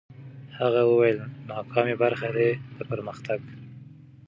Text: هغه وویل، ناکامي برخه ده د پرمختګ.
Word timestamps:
هغه 0.59 0.81
وویل، 0.85 1.17
ناکامي 1.49 1.95
برخه 2.03 2.27
ده 2.35 2.47
د 2.77 2.79
پرمختګ. 2.91 3.39